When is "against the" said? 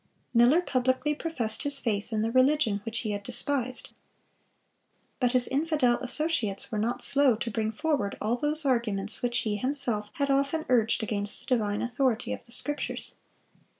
11.03-11.45